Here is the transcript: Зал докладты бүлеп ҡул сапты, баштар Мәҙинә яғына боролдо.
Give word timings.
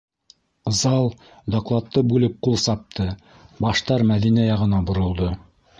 Зал 0.79 1.09
докладты 1.55 2.03
бүлеп 2.13 2.41
ҡул 2.49 2.59
сапты, 2.65 3.09
баштар 3.67 4.11
Мәҙинә 4.15 4.53
яғына 4.53 4.87
боролдо. 4.91 5.35